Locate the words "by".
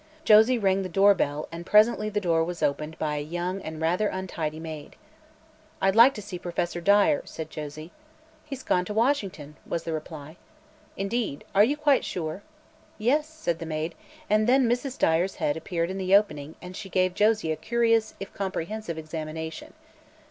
2.97-3.17